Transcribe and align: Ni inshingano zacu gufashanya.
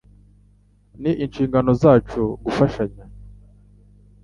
Ni 1.01 1.11
inshingano 1.23 1.71
zacu 1.81 2.21
gufashanya. 2.45 3.03